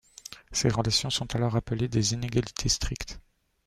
Ces 0.51 0.69
relations 0.69 1.11
sont 1.11 1.35
alors 1.35 1.55
appelées 1.55 1.87
des 1.87 2.13
inégalités 2.13 2.69
strictes. 2.69 3.19